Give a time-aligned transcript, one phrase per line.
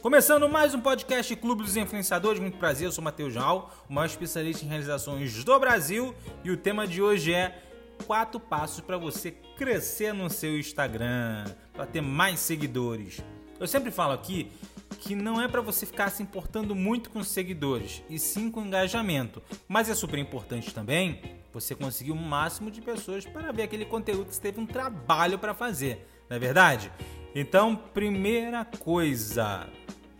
[0.00, 4.06] Começando mais um podcast Clube dos Influenciadores, muito prazer, eu sou Matheus Jal, o maior
[4.06, 7.60] especialista em realizações do Brasil e o tema de hoje é
[8.06, 13.20] quatro passos para você crescer no seu Instagram, para ter mais seguidores.
[13.58, 14.52] Eu sempre falo aqui
[15.00, 19.42] que não é para você ficar se importando muito com seguidores, e sim com engajamento.
[19.66, 21.20] Mas é super importante também
[21.52, 25.40] você conseguir o máximo de pessoas para ver aquele conteúdo que você teve um trabalho
[25.40, 26.92] para fazer, não é verdade?
[27.40, 29.68] Então, primeira coisa,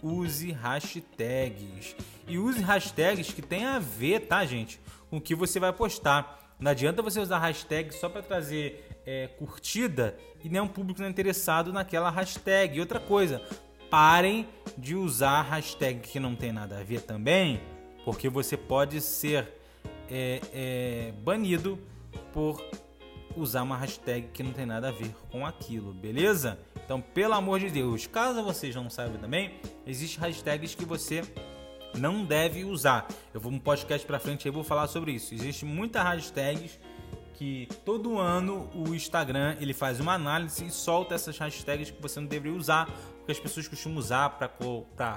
[0.00, 1.96] use hashtags.
[2.28, 6.54] E use hashtags que tem a ver, tá, gente, com o que você vai postar.
[6.60, 11.08] Não adianta você usar hashtag só para trazer é, curtida e nem um público não
[11.08, 12.76] interessado naquela hashtag.
[12.76, 13.42] E outra coisa,
[13.90, 14.46] parem
[14.76, 17.60] de usar hashtag que não tem nada a ver também,
[18.04, 19.54] porque você pode ser
[20.08, 21.80] é, é, banido
[22.32, 22.64] por
[23.36, 26.56] usar uma hashtag que não tem nada a ver com aquilo, beleza?
[26.88, 31.20] Então, pelo amor de Deus, caso vocês não saibam também, existem hashtags que você
[31.94, 33.06] não deve usar.
[33.34, 35.34] Eu vou um podcast para frente e vou falar sobre isso.
[35.34, 36.80] Existem muitas hashtags
[37.34, 42.20] que todo ano o Instagram ele faz uma análise e solta essas hashtags que você
[42.20, 42.86] não deveria usar,
[43.18, 44.48] porque as pessoas costumam usar para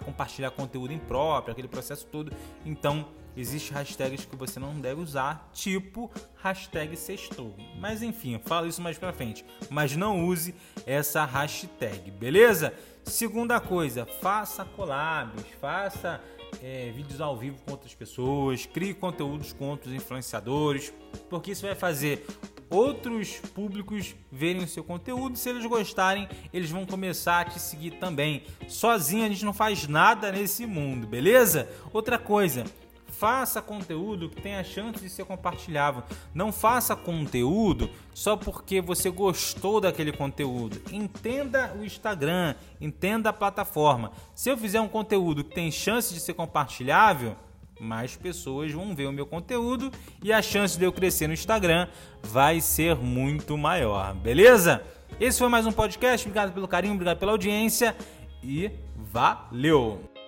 [0.00, 2.32] compartilhar conteúdo impróprio, aquele processo todo.
[2.66, 6.10] Então, existem hashtags que você não deve usar, tipo
[6.42, 7.56] hashtag sextou.
[7.78, 9.44] Mas enfim, eu falo isso mais pra frente.
[9.68, 10.54] Mas não use
[10.86, 12.74] essa hashtag, beleza?
[13.04, 16.20] Segunda coisa, faça collabs, faça
[16.62, 20.92] é, vídeos ao vivo com outras pessoas, crie conteúdos com outros influenciadores,
[21.28, 22.26] porque isso vai fazer
[22.70, 25.36] outros públicos verem o seu conteúdo.
[25.36, 28.44] Se eles gostarem, eles vão começar a te seguir também.
[28.68, 31.68] Sozinho a gente não faz nada nesse mundo, beleza?
[31.92, 32.64] Outra coisa,
[33.10, 36.02] faça conteúdo que tenha chance de ser compartilhável.
[36.32, 40.80] Não faça conteúdo só porque você gostou daquele conteúdo.
[40.92, 44.12] Entenda o Instagram, entenda a plataforma.
[44.34, 47.36] Se eu fizer um conteúdo que tem chance de ser compartilhável,
[47.80, 49.90] mais pessoas vão ver o meu conteúdo
[50.22, 51.88] e a chance de eu crescer no Instagram
[52.22, 54.82] vai ser muito maior, beleza?
[55.18, 56.26] Esse foi mais um podcast.
[56.26, 57.96] Obrigado pelo carinho, obrigado pela audiência
[58.42, 60.19] e valeu!